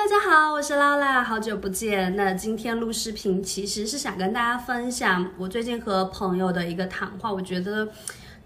[0.00, 2.16] 大家好，我是劳拉，好久不见。
[2.16, 7.86] 那今天录视频其实是想跟大家分享我最近和朋友的一个谈话，我觉得。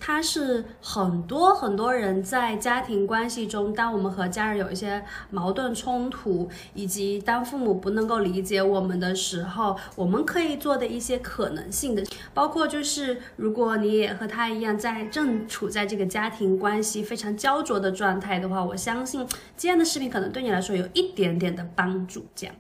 [0.07, 12.05] 它是很多很多人在家庭关系中，当我们和家人有一些矛盾冲突，以及当父母不能够理解我们的时候，我们可以做的一些可能性的，
[12.35, 19.27] 包括就是如果你也和他一样，在正处在这个家庭关系非常焦灼的状态的话，我相信
[19.57, 22.27] 今天的视频可能对你来说有一点点的帮助。
[22.35, 22.55] 这样，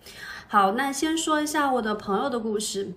[0.49, 2.95] 好，那先说一下我的朋友的故事。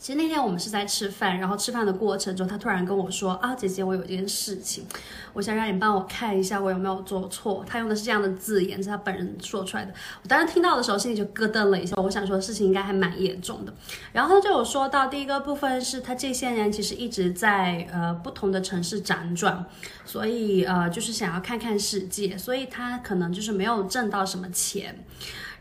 [0.00, 4.86] 其实那天我们是在吃饭，然后吃饭的过程中，他突然跟我说：“啊，姐姐，我有件事情，
[5.34, 9.92] 我想让你帮我看一下，我有没有做错。”他用的是这样的字眼，是他本人说出来的。
[10.22, 11.94] 我当时听到的时候，心里就咯噔了一下。
[11.96, 13.74] 我想说事情应该还蛮严重的。
[14.12, 19.66] 然后他就有说到，第一个部分是他这些年其实一直在呃不同的城市辗转，
[20.06, 25.04] 所以呃就是想要看看世界，所以他可能就是没有挣到什么钱。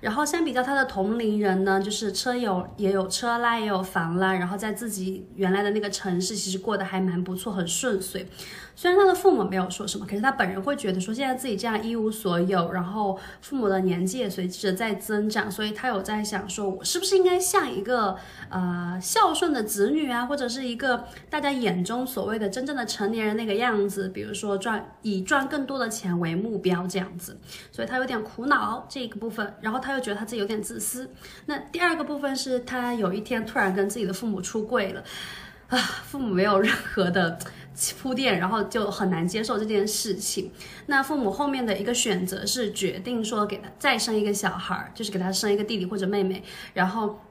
[0.02, 8.28] 然后相比较他的同龄人呢，就是车有也有车啦，也有房啦，然后在自己原来的那个城市，其实过得还蛮不错，很顺遂。
[8.80, 18.16] 虽然他的父母没有说什么，可是他本人会觉得说，现在自己这样一无所有，然后父母的年纪也随着在增长，所以他有在想说，我是不是应该像一个
[18.50, 27.38] 呃孝顺的子女啊，或者是一个大家眼中所谓的真正的成年人那个样子，比如说赚以赚更多的钱为目标这样子，
[27.74, 31.12] 所以他有点苦恼这个部分，然后他又觉得他自己有点自私。
[31.48, 35.04] 那第二个部分是他有一天突然跟自己的父母出柜了，
[35.70, 37.40] 啊，父母没有任何的。
[38.02, 40.52] 铺垫，然后就很难接受这件事情。
[40.88, 47.22] 那父母后面的一个选择是决定说给他再生一个小孩，就是给他生一个弟弟或者妹妹，然后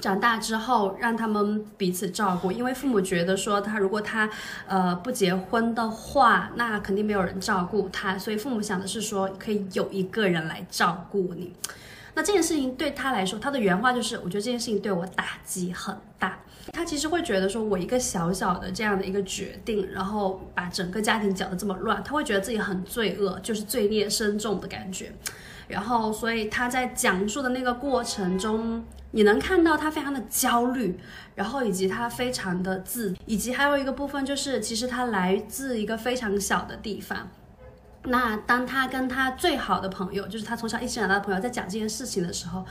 [0.00, 2.50] 长大之后让他们彼此照顾。
[2.50, 4.28] 因为父母觉得说他如果他
[4.66, 11.52] 呃不结婚的话，那肯定没有人照顾他，所以父母想的是说可以有一个人来照顾你。
[12.16, 16.40] 那这件事情对他来说，他的原话就是：我觉得这件事情对我打击很大。
[16.72, 25.12] 他其实会觉得说，我一个小小的这样的一个决定，然后把整个家庭搅得这么乱，他会觉得自己很罪恶，就是罪孽深重的感觉。
[25.68, 30.98] 然后，所以他在讲述的那个过程中，你能看到他非常的焦虑，
[31.34, 37.28] 然后以及他非常的自，以及还有一个部分就是，其实他来自一个非常小的地方。
[38.06, 42.64] 那当他跟他最好的朋友，就是他从小一起长大的朋友，在讲这件事情的时候，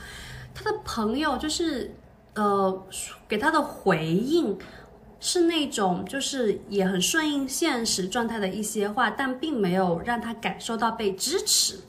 [0.54, 1.94] 他的朋友就是。
[2.38, 2.86] 呃，
[3.26, 4.58] 给他的回应
[5.20, 11.80] 是那种就是也很顺应现实状态的一些话，但并没有让他感受到被支持，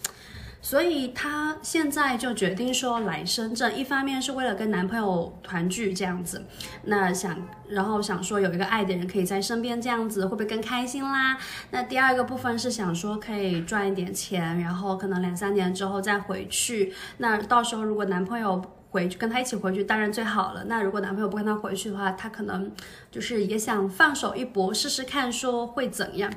[0.67, 6.43] 所以她现在就决定说来深圳，一方面是为了跟男朋友团聚这样子，
[6.83, 7.37] 那想
[7.69, 11.37] 然后想说有一个爱的人可以在身边这样子会不会更开心啦？
[11.71, 18.61] 那第二个部分是想说可以赚一点钱，然后可能两三年之后再回去，那到时候如果男朋友。
[18.89, 20.63] 回去跟他一起回去当然最好了。
[20.63, 22.71] 那如果男朋友不跟他回去的话，他可能
[23.11, 26.31] 就是也想放手一搏，试试看说会怎样。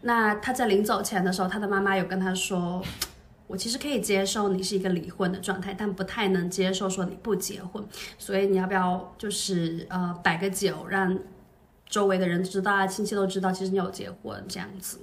[0.00, 2.82] 那他在临走前的时候，他的妈妈有跟他说
[3.50, 7.84] ：“我其实可以接受你是一个离婚的状态，但不太能接受说你不结婚。
[8.16, 11.18] 所以你要不要就是呃摆个酒，让
[11.88, 14.98] 周围的人知道啊，亲戚都知道，其实你有结婚这样子。”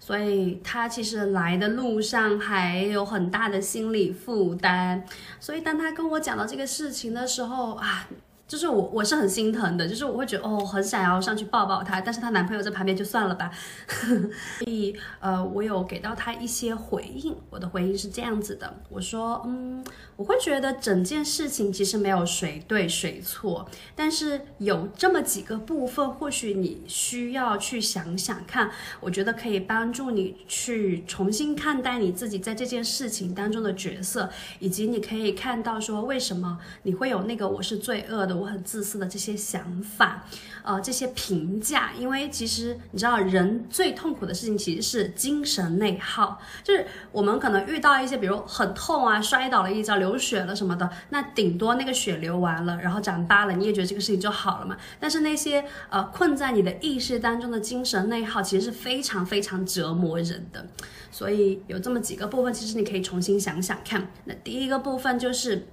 [0.00, 5.04] 所以他其实来的路上还有很大的心理负担，
[5.38, 8.08] 所以当他跟我讲到这个事情的时候啊。
[8.52, 13.50] 就是我我是很心疼的，就是我会觉得哦，很想要上去抱抱她，但是她男朋友在旁边就算了吧。
[13.88, 19.82] 所以呃，我有给到她一些回应，我的回应是这样子的，我说嗯，
[20.16, 28.70] 我会觉得整件事情其实没有谁对谁错，但是有这么几个部分，或许你需要去想想看，
[29.00, 38.41] 我觉得可以帮助你去重新看待你自己在这件事情当中的角色，以及你可以看到说为什么你会有那个我是罪恶的。
[38.42, 40.26] 我很自私的这些想法，
[40.64, 54.76] 呃，这些评价，因为其实你知道，人最痛苦的事情其实是精神内耗，就是我们可能遇到一些，比如很痛啊，摔倒了一跤，流血了什么的，那顶多那个血流完了，然后长疤了，你也觉得这个事情就好了嘛。
[54.98, 60.66] 但是那些呃困在你的意识当中的精神内耗，其实是非常非常折磨人的。
[61.12, 64.08] 所以有这么几个部分，其实你可以重新想想看。
[64.24, 65.68] 那第一个部分就是。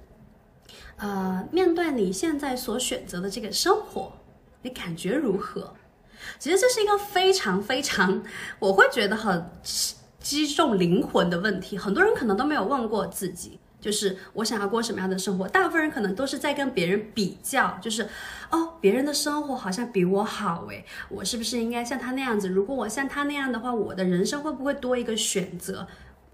[1.00, 4.12] 呃，面对你现在所选择的这个生活，
[4.62, 5.74] 你感觉如何？
[6.38, 8.22] 其实这是一个非常非常，
[8.60, 9.50] 我会觉得很
[10.18, 11.78] 击中灵魂的问题。
[11.78, 15.48] 很多人可能都没有问过自己，就是我想要过什么样的生活。
[15.48, 18.06] 大部分人可能都是在跟别人比较，就是
[18.50, 22.50] 哦，别人的生活好像比我好诶，我是不是应该像他那样子？
[22.50, 25.86] 如果我像他那样的话，我的人生会不会多一个选择？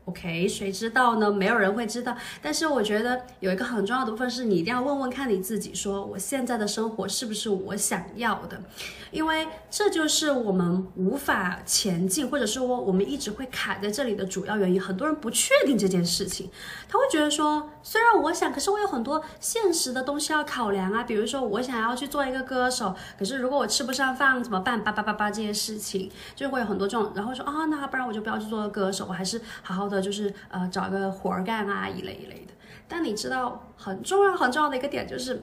[0.06, 1.28] OK，谁知道呢？
[1.32, 2.16] 没有人会知道。
[2.40, 8.62] 但是我觉得有一个很重要的部分是你一定要问问看你自己，说我现在的生活是不是我想要的？
[9.10, 14.80] 因为这就是我们无法前进，或者说我们一直会卡在这里的主要原因。
[14.80, 16.50] 很多人不确定这件事情，
[16.88, 21.02] 他会觉得说，虽然我想，可是我有很多现实的东西要考量啊。
[21.02, 24.84] 比如说我想要去做一个歌手，可是如果我吃不上饭怎么办？
[24.84, 29.95] 叭叭叭叭这些事情，就会有很多这种，然后说啊，那不然我就不要去做歌手，我还是好好的。
[30.00, 32.52] 就是呃找个活儿干啊一类一类的，
[32.88, 35.42] 但你知道很重要很重要的一个点就是，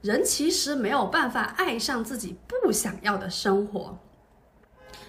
[0.00, 3.98] 人其实没有办法爱上自己不想要的生活，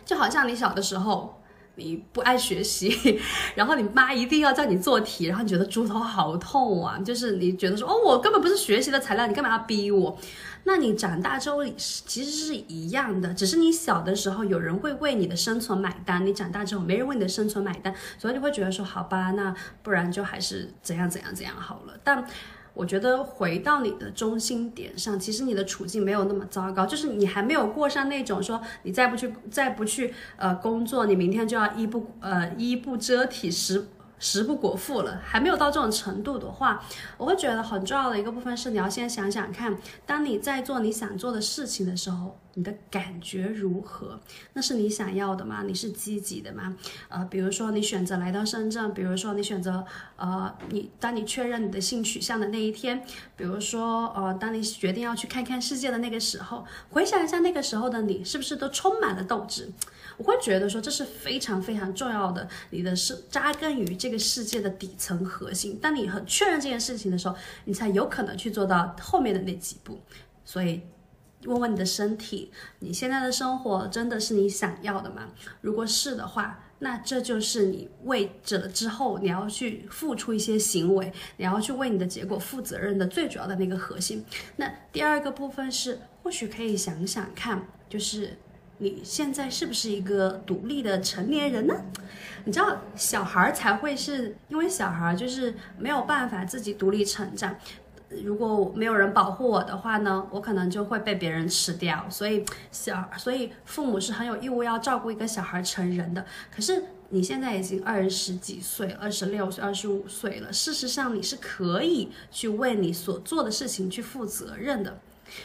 [0.05, 1.41] 就好像你小的时候
[1.75, 3.19] 你不爱学习，
[3.55, 10.17] 然后你妈一定要叫你做题，然后你觉得猪头好痛啊，就是你觉得说哦我根本不是学习的材料，你干嘛要逼我？
[10.65, 21.93] 那你长大之后其实是一样的，只是你小的时候有人会为你的生存买单，你长大之后没人为你的生存买单，所以你会觉得说好吧，那不然就还是怎样怎样怎样好了。
[22.03, 22.25] 但
[22.73, 33.85] 我觉得回到你的中心点上，其实你的处境没有那么糟糕，就是你还没有过上那种说你再不去再不去呃工作，你明天就要衣不呃衣不遮体食。
[34.23, 36.81] 食不果腹了，还没有到这种程度的话，
[37.17, 44.17] 我会觉得很重要的一个部分是，你要先想想看，当你在做你想做的事情的时候，你的感觉如何？
[44.53, 45.63] 那是你想要的吗？
[45.67, 46.73] 你是积极的吗？
[47.09, 49.85] 呃，比如说你选择来到深圳，比如说你选择
[50.15, 53.05] 呃，你当你确认你的性取向的那一天，
[53.35, 59.69] 比如说呃，当你决定要去看看世界的那个时候，回想一下那个时候的你，是不是都充满了斗志？
[60.17, 65.77] 我会觉得说这是非常非常重要的，你的是扎根于这个世界的底层核心。
[65.79, 69.99] 当你很确认这件事情的时候，你才有可能去做到后面的那几步。
[70.45, 70.81] 所以，
[71.45, 75.29] 问问你的身体，你现在的生活真的是你想要的吗？
[75.61, 84.23] 如果是的话，那这就是你为着之后你要去付出一些行为，你要去为你的结果负责任的最主要的那个核心。
[84.57, 88.37] 那第二个部分是，或许可以想想看，就是。
[88.79, 91.75] 你现在是不是一个独立的成年人呢？
[92.45, 97.55] 你知道小孩才会是因为小孩就是没有办法自己独立成长，
[98.23, 102.05] 如果没有人保护我的话呢，我可能就会被别人吃掉。
[102.09, 106.25] 所以小所以父母是很有义务要照顾一个小孩成人的。
[106.53, 114.99] 可是你现在已经二十几岁，二十六岁、二十五岁了，事实上你是可以去为你所做的事情去负责任的。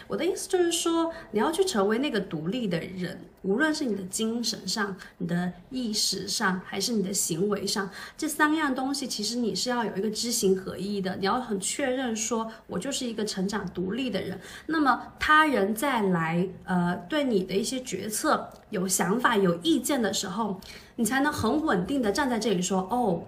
[0.07, 11.17] 我的意思就是说，你要去成为那个独立的人，无论是你的精神上、你的意识上，还是你的行为上，这三样东西，其实你是要有一个知行合一的。
[11.17, 14.41] 你要很确认说，我就是一个成长独立的人。
[14.67, 20.61] 那么他人再来，呃，对你的一些决策有想法、有意见的时候，
[20.97, 23.23] 你才能很稳定的站在这里说，哦。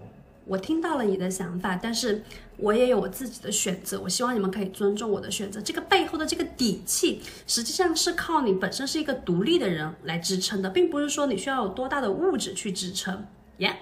[0.45, 2.23] 我听到了你的想法，但是
[2.57, 4.01] 我也有我自己的选择。
[4.01, 5.61] 我希望你们可以尊重我的选择。
[5.61, 13.27] 这个背后的这个底气，实际上是靠你本身是一个独立的人来支撑的，并不是说你需要有多大的物质去支撑。
[13.59, 13.77] 耶。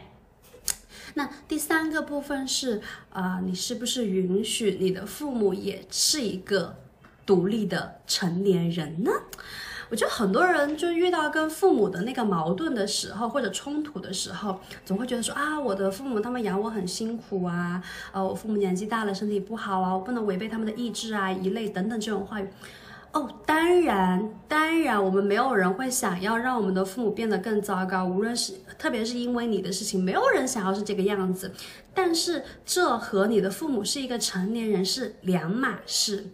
[1.15, 6.77] 那第三个部分是，啊，你是不是允许你的父母也是一个
[7.25, 9.11] 独立的成年人呢？
[9.91, 17.83] 我觉得很多人就遇到跟父母的那个矛盾的时候，或者冲突的时候，总会觉得说啊，我的父母他们养我很辛苦啊，
[18.13, 22.49] 呃，我父母年纪大了，身体不好啊，我不能违背他们的意志啊，一类等等这种话语。
[23.13, 31.51] 哦，当然，当然，我们没有人会想要让我们的父母变得更糟糕，无论是特别是因为你的事情，没有人想要是这个样子。
[31.95, 36.27] 但是这和你的父母是一个成年人是两码事。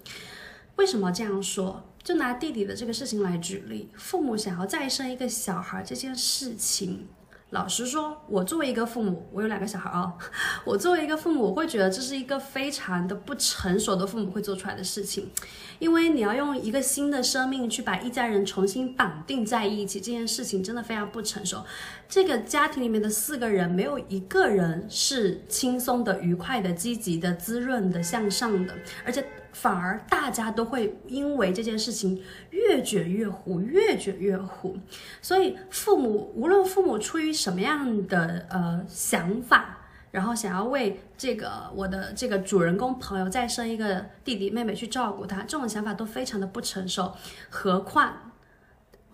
[0.74, 1.84] 为什么这样说？
[2.04, 7.08] 就拿弟弟的这个事情来举例，父母想要再生一个小孩这件事情，
[7.48, 10.12] 老实说，我作为一个父母，我有两个小孩啊，
[10.66, 15.30] 我作为一个父母，我会觉得这是一个非常的不成熟的父母会做出来的事情，
[15.78, 21.64] 因为你要用一个新的生命去把一家人重新绑定在一起，这件事情真的非常不成熟。
[22.06, 28.74] 这个家庭里面的四个人，没有一个人是轻松的、愉快的、积极的、滋润的、向上的，
[29.06, 29.24] 而且。
[29.54, 34.76] 反而大家都会因为这件事情越卷越糊，越卷越糊。
[35.22, 39.78] 所以父母无论父母出于什么样的呃想法，
[40.10, 47.12] 然后想要为这个我的这个主人公朋友再生一个弟弟妹妹去照顾他，这种想法都非常的不成熟。
[47.48, 48.32] 何况。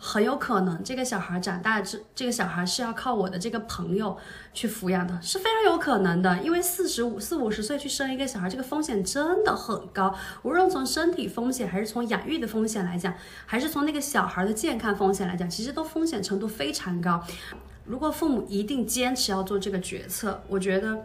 [0.03, 4.17] 很有可能这个小孩长大之，这个小孩是要靠我的这个朋友
[4.55, 6.39] 去抚养的，是非常有可能的。
[6.39, 10.15] 因为四十五四五十岁去生一个小孩，这个风险真的很高。
[10.43, 13.13] 无论从身体风险，还是从养育的风险来讲，
[13.45, 17.23] 还是从那个小孩的健康风险来讲，其实都风险程度非常高。
[17.85, 20.99] 如果父母一定坚持要做这个决策，我觉得。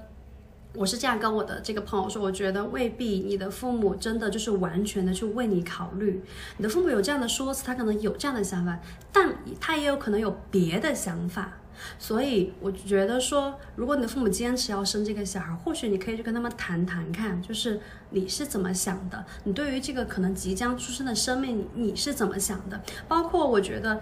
[0.76, 6.24] 我是这样跟我的这个朋友说，我觉得未必你的父母真的就是完全的去为你考虑。
[6.58, 8.80] 你的父母有这样的说辞，他可能有这样的想法，
[9.12, 11.54] 但他也有可能有别的想法。
[12.00, 17.80] 所以我觉得说，如果你的父母坚持要生这个小孩，或许你可以去跟他们谈谈看，就是
[18.12, 22.82] 你是怎么想的，你对于这个可能即将出生的生命，你是怎么想的？
[23.08, 24.02] 包括我觉得。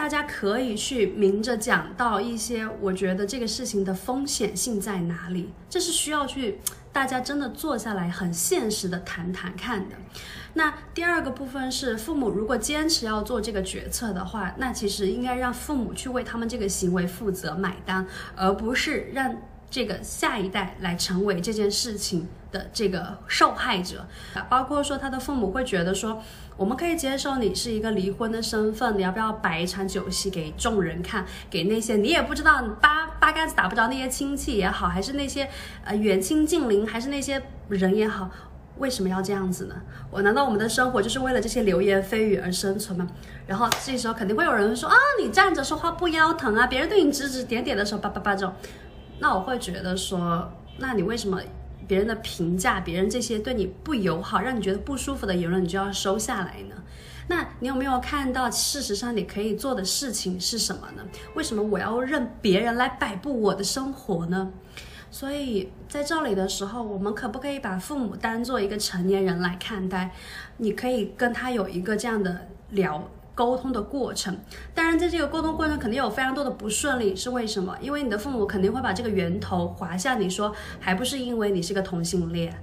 [0.00, 6.58] 大家可以去明着讲到一些，我觉得这个事情的风险性在哪里，这是需要去
[6.90, 9.96] 大家真的坐下来很现实的谈谈看的。
[10.54, 19.36] 那第二个部分是，父母如果坚持要做这个决策的话，那其实应该让父母去为他们这个行为负责买单，而不是让。
[19.72, 26.22] 这个下一代来成为这件事情的这个受害者啊，包括说他的父母会觉得说，
[26.56, 35.48] 我们可以接受你是一个离婚的身份，你要不要摆一场酒席给众人看，给那些你也不知道八八竿子打不着那些亲戚也好，还是那些
[35.84, 38.30] 呃远亲近邻，还是那些人也好，
[38.78, 39.74] 为什么要这样子呢？
[40.10, 43.06] 我难道我们的生活就是为了这些流言蜚语而生存吗？
[43.46, 48.54] 然后这时候肯定会有人说啊，你站着说话不腰疼啊，别人对你指指点点的时候叭叭叭这种。
[49.18, 51.40] 那我会觉得说，那你为什么
[51.90, 56.76] 别人的评价、别人这些对你不友好、让你觉得不舒服的言论，你就要收下来呢？
[57.26, 61.02] 那你有没有看到，事实上你可以做的事情是什么呢？
[61.34, 64.52] 为什么我要任别人来摆布我的生活呢？
[65.10, 70.12] 所以在这里的时候，我们可不可以把父母当做一个成年人来看待？
[70.58, 73.10] 你可以跟他有一个这样的聊。
[73.40, 74.38] 沟通的过程，
[74.74, 77.74] 当然在这个沟通过程肯定有非常多的不顺利，是为什么？
[77.80, 82.54] 因为你的父母肯定会把这个源头划向你说，还不是因为你是个同性恋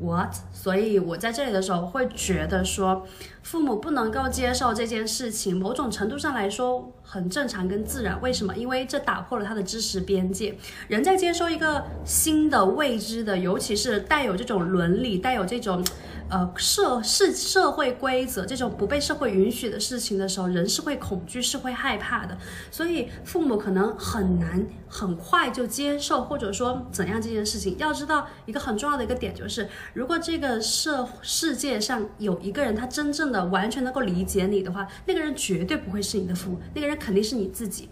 [0.00, 0.32] ，what？
[0.52, 3.04] 所以我在这里的时候会觉得说，
[3.42, 8.20] 父母不能够接受这件事情，某种程度上来说很正常跟自然。
[8.20, 8.54] 为什么？
[8.56, 10.56] 因为这打破了他的知识边界。
[10.88, 15.84] 人在接受一个新的未知的，尤其是带有这种伦理、带有这种。
[16.32, 22.38] 呃，社是社会规则这种不被社会允许的事情的时候，人是会恐惧，是会害怕的。
[22.70, 27.76] 所以父母可能很难很快就接受，或者说怎样这件事情。
[27.78, 37.88] 要知道一个很重要的一个点就是，如果这个社世界上有一个人他真正的完全能够理解你的话，那个人绝对不会是你的父母，那个人肯定是你自己。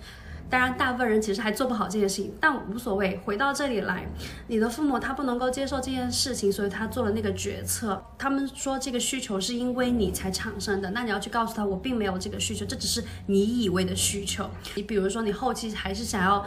[0.50, 3.20] 当然，大部分人其实还做不好这件事情，但无所谓。
[3.22, 4.06] 回到这里来，
[4.46, 8.02] 你的父母他不能够接受这件事情，所以他做了那个决策。
[8.16, 14.48] 他们说这个需求是因为你才产生的，那你要去告诉他，我并没有这个需求，这只是你以为的需求。
[14.74, 16.42] 你比如说，你后期还是想要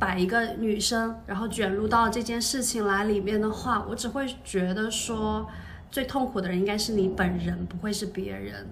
[0.00, 5.46] 把一个女生，然后卷入到这件事情来里面的话，我只会觉得说，
[5.90, 8.66] 最痛苦的人应该是你本人，不会是别人。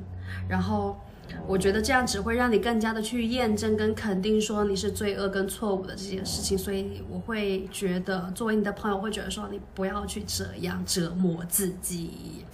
[0.49, 0.99] 然后。
[1.47, 12.47] 我觉得这样只会让你更加的去验证跟肯定说你是罪恶跟错误的这件事情，所以我会觉得作为你的朋友会觉得说你不要去这样折磨自己。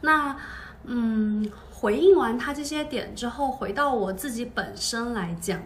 [0.00, 0.36] 那，
[0.84, 5.60] 嗯，回应完他这些点之后，回到我自己本身来讲，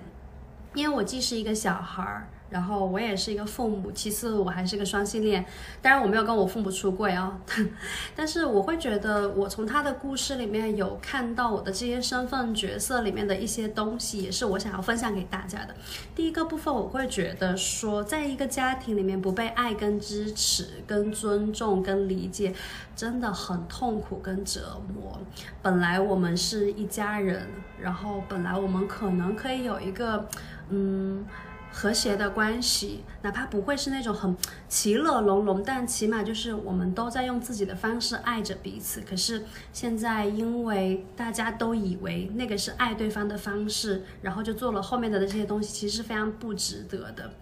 [0.75, 2.29] 因为我既是一个小孩儿。
[2.53, 5.43] 然后我也是一个父母，其次我还是个双性恋，
[5.81, 7.41] 当然我没有跟我父母出柜啊，
[8.15, 15.75] 但是我会觉得我从他的故事里面有看到我的这些身份角色里面的一些东西，也是我想要分享给大家的。
[16.15, 22.53] 第一个部分我会觉得说，在一个家庭里面不被爱、跟支持、跟尊重、跟理解，
[22.95, 25.19] 真的很痛苦跟折磨。
[25.63, 27.49] 本来我们是一家人，
[27.81, 30.29] 然后本来我们可能可以有一个，
[30.69, 31.25] 嗯。
[31.73, 34.37] 和谐的关系，哪怕不会是那种很
[34.69, 39.00] 其乐融融，但起码就是我们都在用自己的方式爱着彼此。
[39.00, 47.33] 可是现在，因为大家都以为那个是爱对方的方式，然后就做了后面的这些东西，其实是非常不值得的。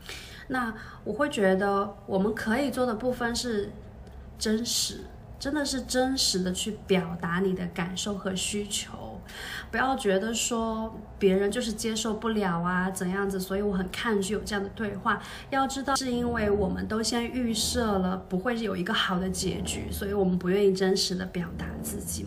[0.48, 0.72] 那
[1.04, 3.70] 我会觉得，我们可以做的部分是
[4.38, 5.00] 真实，
[5.40, 9.20] 真的是真实的去表达你的感受和需求。
[9.70, 15.20] 不要觉得说别人就是接受不了啊，怎样子，所以我很抗拒有这样的对话。
[15.48, 22.26] 要知道，是因为我们都先预设了不会有一个好的结局，所以我们不愿意真实的表达自己，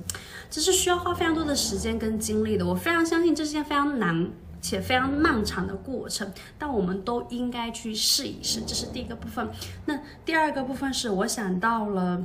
[0.49, 2.65] 这是需要花非常多的时间跟精力的。
[2.65, 8.61] 我非常相信这是件非常难且非常漫长的过程，但我们都应该去试一试。
[8.61, 9.49] 这是第一个部分。
[9.85, 12.23] 那第二个部分是我想到了，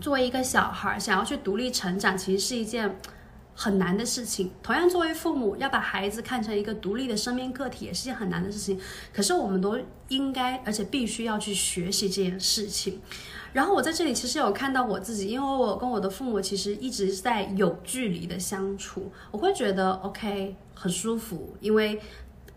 [0.00, 2.96] 作为一个小孩想要去独立成长，其实是一件。
[3.58, 8.78] 很难的事情，同样作为父母要把孩子看成一个独立的生命个体，也是件很难的事情。
[9.14, 13.00] 可是我们都应该，而且必须要去学习这件事情。
[13.54, 21.98] 然后我在这里其实有看到我自己，因为我跟我的父母其实一直在有距离的相处，我会觉得 OK 很舒服，因为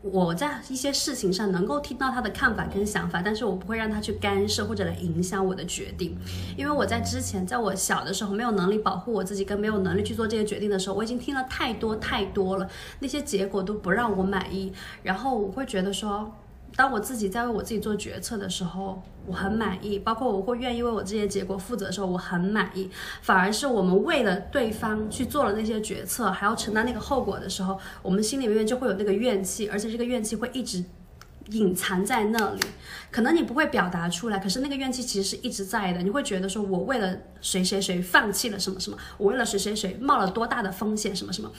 [0.01, 6.17] 我在一些事情上能够听到他的看法跟想法，但是我不会让他去干涉或者来影响我的决定，
[6.55, 14.71] 因为我在之前，在我小的时候没有能力保护我自己，跟没有能力去做这些决定的时候，我已经听了太多太多了，那些结果都不让我满意，
[15.03, 16.33] 然后我会觉得说。
[16.75, 22.89] 当我自己在为我自己做决策的时候，我很满意；包括我会愿意为我这些结果负责的时候，我很满意。
[23.21, 30.83] 反而是我们为了对方去做了那些决策，还要承担那个后果的时候，我们心里面就会有那个怨气，而且这个怨气会一直。
[31.51, 32.59] 隐藏在那里，
[33.11, 36.01] 可能你不会表达出来，可是那个怨气其实是一直在的。
[36.01, 41.51] 你会觉得说，我为了谁谁谁放弃了什么什么，我为了谁谁谁冒了多大的风险什么什么。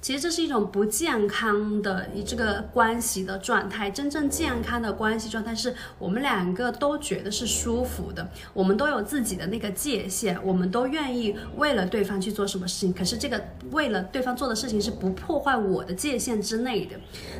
[0.00, 3.90] 其实这是一种不健康的这个关系的状态。
[3.90, 12.92] 真正健康的关系状态是我们两个都觉得是舒服的，我们都有自己的那个界限，我们都愿意为了对方去做什么事情。
[12.92, 16.94] 可是这个为了对方做的事情是不破坏我的界限之内的。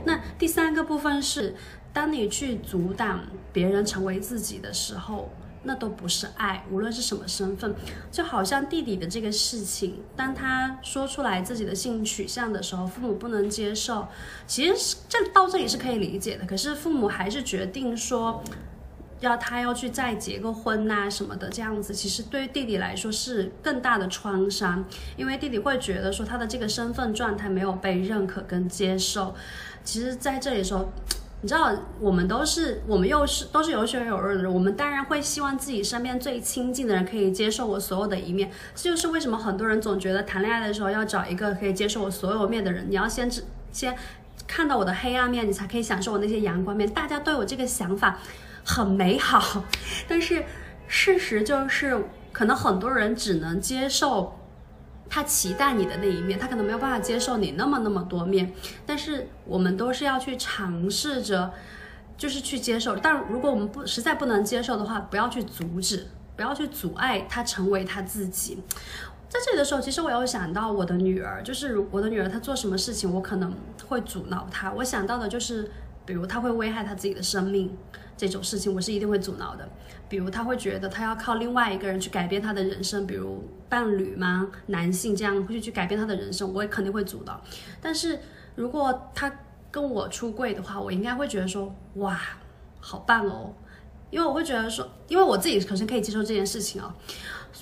[0.04, 1.54] 那第三个部分是。
[1.98, 5.32] 当你去阻挡别人成为自己的时候，
[5.64, 7.74] 那都不是爱，无论是什么身份。
[8.12, 14.06] 就好像弟弟的这个事情，当他说出来自己的性取向的时候，父母不能接受。
[14.46, 18.44] 其实这到这里是可以理解的，可是父母还是决定说，
[19.18, 24.84] 要他要去再结个婚呐什么的，这样子其实对于弟弟来说是更大的创伤，
[25.16, 29.34] 因为弟弟会觉得说他的这个身份状态没有被认可跟接受。
[29.82, 30.88] 其实在这里说。
[31.40, 38.50] 你知道，我们都是，我们又是都是有血有肉的人，我们当然会希望自己身边最亲近的人可以接受我所有的一面。
[38.75, 42.87] 这就是为什么很多人总觉得谈恋爱的时候要找一个可以接受我所有面的人。
[42.88, 43.97] 你要先知先
[44.49, 46.90] 看到我的黑暗面，你才可以享受我那些阳光面。
[46.90, 48.18] 大家都有这个想法，
[48.64, 49.62] 很美好。
[50.09, 50.45] 但是
[50.88, 54.38] 事实就是，可能很多人只能接受。
[55.10, 58.52] 他期待你的那一面，他可能没有办法接受你那么那么多面，
[58.84, 61.50] 但是我们都是要去尝试着，
[62.16, 62.94] 就是去接受。
[62.96, 68.58] 但如果我们不实在不能接受的话，不要去阻止，不要去阻碍他成为他自己。
[69.28, 73.54] 在这里的时候，其实我有想到我的女儿，就是我的女儿她做什么事情，我可能
[73.87, 74.72] 会阻挠她。
[74.72, 75.70] 我想到的就是，
[76.06, 77.76] 比如她会危害她自己的生命。
[78.18, 79.66] 这种事情我是一定会阻挠的，
[80.09, 84.50] 比如他会觉得他要靠另外一个人去改变他的人生，比如伴侣吗？
[84.66, 87.40] 男性这样会去去改变他的人生，我也肯定会阻挠。
[87.81, 88.18] 但是
[88.57, 89.33] 如果他
[89.70, 92.20] 跟我出柜的话，我应该会觉得说，哇，
[92.81, 93.54] 好棒哦，
[94.11, 96.92] 因为我会觉得说，因为我自己可是可以接受这件事情哦，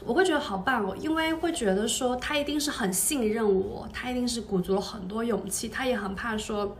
[0.07, 6.75] 我会觉得好棒哦，因为会觉得说他一定是很信任我，他一定是鼓足了很多勇气，他也很怕说。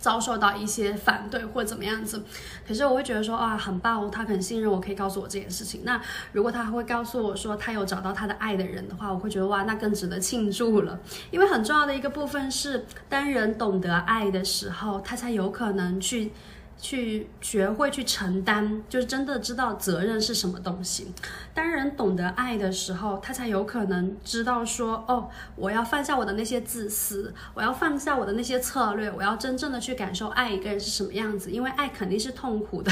[0.00, 2.24] 遭受到一些反对或怎么样子，
[2.66, 5.82] 可是我会觉得说啊，很棒哦，他很信任我，可以告诉我这件事情。
[5.84, 6.00] 那
[6.32, 10.98] 如果他还会告诉我说他有找到他的爱的人的话，我会觉得哇，那更值得庆祝了。
[11.30, 16.32] 因为很重要的一个部分是，当人懂得爱的时候，他才有可能去。
[16.80, 21.12] 去学会去承担，就是真的知道责任是什么东西。
[21.52, 31.50] 当人懂得爱的时候，他才有可能知道说，哦，我要放下我的那些自私，我要放下我的那些策略，我要真正的去感受爱一个人是什么样子。
[31.50, 32.90] 因为爱肯定是痛苦的。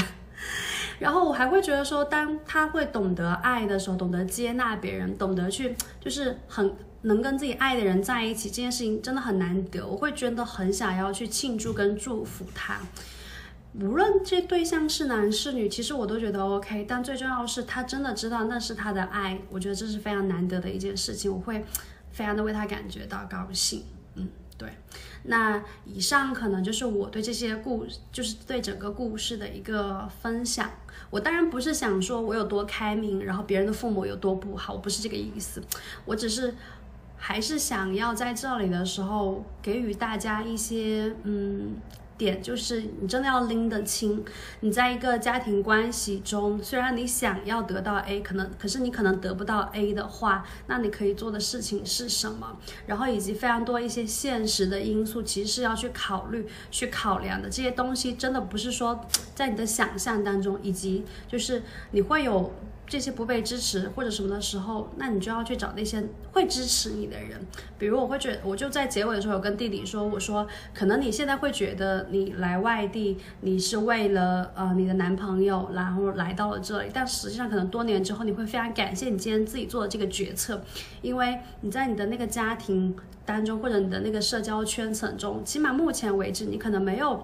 [0.99, 9.85] 然后我还会觉得说，当他会懂得爱的时候，懂得接纳别人，懂得去就是很能跟自己爱的人在一起，这件事情真的很难得。
[9.85, 12.79] 我会真的很想要去庆祝跟祝福他。
[13.81, 16.85] 无论这对象是男是女，其实我都觉得 OK。
[16.87, 21.63] 但最重要是，他真的知道那是他的爱，我觉得这是非常难得的一件事情，我会
[22.11, 23.83] 非常的为他感觉到高兴。
[24.15, 24.69] 嗯，对。
[25.23, 30.69] 那以上可能就是我对这些故，就是对整个故事的一个分享。
[31.09, 35.63] 我当然不是想说我有多开明，然后别人的父母有多不好，我不是这个意思。
[36.03, 36.53] 我只是
[37.15, 41.77] 还是想要在这里的时候给予大家一些，嗯。
[42.19, 44.23] 点就是你真的要拎得清，
[44.59, 52.57] 你在一个家庭关系中，虽然你想要得到 A，可能可是你可能得不到 A 的话，那你可以做的事情是什么？
[52.85, 57.49] 然后以及非常多一些现实的因素，其实是要去考虑、去考量的。
[57.49, 62.53] 这些东西真的不是说在你的想象当中，以及就是你会有。
[62.89, 67.39] 这些不被支持或者什么的时候，那你就要去找那些会支持你的人。
[67.77, 80.59] 比如我会觉得，我就在结尾的时候有跟弟弟说，我说可能你现在会觉得你来外地，你是为了呃你的男朋友，然后来到了这里，但实际上可能多年之后你会非常感谢你今天自己做的这个决策，
[81.03, 87.23] 因为你在你的那个家庭当中或者你的那个社交圈层中，起码目前为止你可能没有。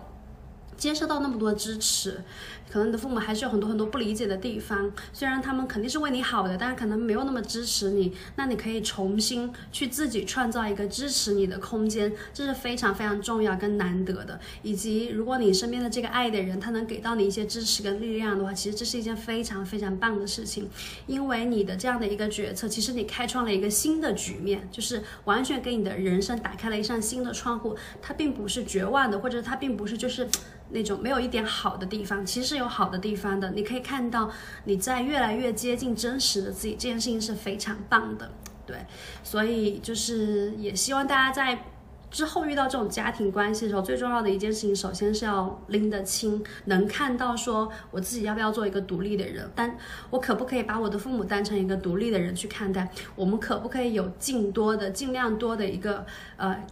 [0.77, 2.23] 接受到那么多支持，
[2.69, 4.91] 可能你的父母还是有很多很多不理解的地方。
[5.13, 8.13] 虽然他们肯定是为你好的，但是可能没有那么支持你。
[8.35, 14.39] 那你可以重新去自己创造一个支持你的空间，这是非常非常重要跟难得的。
[14.61, 20.69] 以及如果你身边的这个爱的人，他能给到你一些支持跟力量的话，其实这是一件非常非常棒的事情。
[21.07, 27.75] 因为你的这样的一个决策，其实你开创了一个新的局面，就是完全给你的人生打开了一扇新的窗户。
[28.01, 30.27] 它并不是绝望的，或者它并不是就是。
[30.71, 33.51] 那种没有一点好的地方，其实有好的地方的。
[33.51, 34.29] 你可以看到
[34.63, 38.31] 你在越来越接近真实的自己，这件事情是非常棒的，
[38.65, 38.77] 对。
[39.23, 41.65] 所以就是也希望大家在
[42.09, 49.77] 之后遇到这种家庭关系的时候，最重要的一件事情，首先是要拎得清，能看到说我自己要不要做一个独立的人，但
[50.09, 52.89] 我可不可以把我的父母当成一个独立的人去看待？
[53.15, 56.05] 我们可不可以有尽多的、尽量多的一个
[56.37, 56.65] 呃。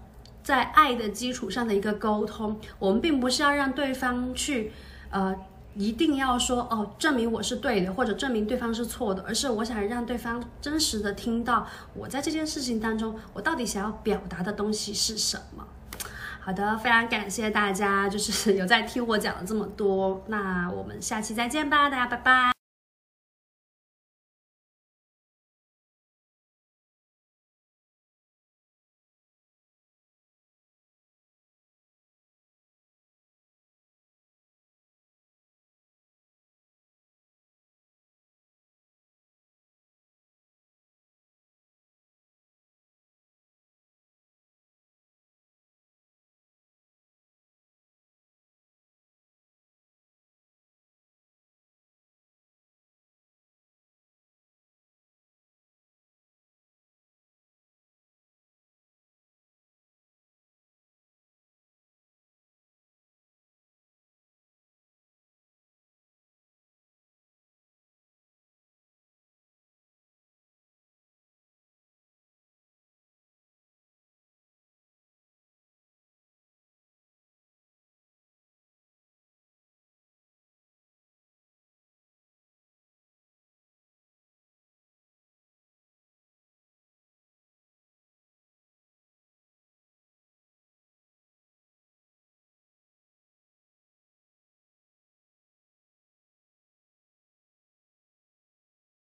[0.43, 4.71] 在爱的基础上的一个沟通，我们并不是要让对方去，
[5.09, 5.35] 呃，
[5.75, 15.65] 一定要说哦，证明我是对的，或者证明对方是错的，而是我想让对方真实的听到我在这件事情当中，我到底想要表达的东西是什么。
[16.39, 22.62] 好的，非常感谢大家，就是有在听我讲了这么多，那我们下期再见吧，大家拜拜。